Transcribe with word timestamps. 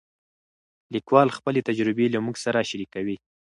لیکوال 0.93 1.27
خپلې 1.37 1.59
تجربې 1.69 2.05
له 2.13 2.19
موږ 2.25 2.35
سره 2.45 2.67
شریکوي. 2.69 3.15